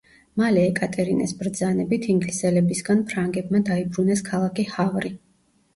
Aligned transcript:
მალე 0.41 0.61
ეკატერინეს 0.69 1.33
ბრძანებით 1.41 2.07
ინგლისელებისგან 2.15 3.05
ფრანგებმა 3.13 3.65
დაიბრუნეს 3.71 4.27
ქალაქი 4.33 4.69
ჰავრი. 4.77 5.19